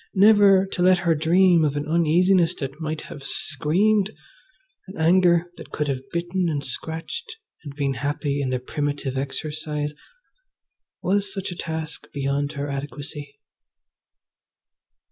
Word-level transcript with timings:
Never 0.15 0.65
to 0.71 0.81
let 0.81 0.97
her 1.05 1.13
dream 1.13 1.63
of 1.63 1.77
an 1.77 1.87
uneasiness 1.87 2.55
that 2.55 2.81
might 2.81 3.01
have 3.01 3.21
screamed, 3.23 4.09
an 4.87 4.97
anger 4.97 5.51
that 5.57 5.69
could 5.69 5.87
have 5.87 6.09
bitten 6.11 6.49
and 6.49 6.65
scratched 6.65 7.35
and 7.63 7.75
been 7.75 7.93
happy 7.93 8.41
in 8.41 8.49
the 8.49 8.57
primitive 8.57 9.15
exercise. 9.15 9.93
Was 11.03 11.31
such 11.31 11.51
a 11.51 11.55
task 11.55 12.07
beyond 12.15 12.53
her 12.53 12.67
adequacy? 12.67 13.37